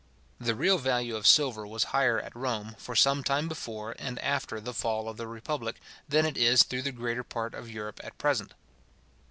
The 0.39 0.55
real 0.55 0.79
value 0.79 1.15
of 1.15 1.27
silver 1.27 1.67
was 1.67 1.83
higher 1.93 2.19
at 2.19 2.35
Rome, 2.35 2.73
for 2.79 2.95
sometime 2.95 3.47
before, 3.47 3.95
and 3.99 4.17
after 4.17 4.59
the 4.59 4.73
fall 4.73 5.07
of 5.07 5.17
the 5.17 5.27
republic, 5.27 5.75
than 6.09 6.25
it 6.25 6.37
is 6.37 6.63
through 6.63 6.81
the 6.81 6.91
greater 6.91 7.23
part 7.23 7.53
of 7.53 7.69
Europe 7.69 7.99
at 8.03 8.17
present. 8.17 8.55